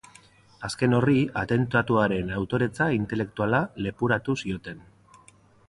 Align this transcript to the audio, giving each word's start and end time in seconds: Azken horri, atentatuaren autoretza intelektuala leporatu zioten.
Azken 0.69 0.95
horri, 0.99 1.17
atentatuaren 1.41 2.33
autoretza 2.39 2.89
intelektuala 2.97 3.63
leporatu 3.89 4.39
zioten. 4.45 4.85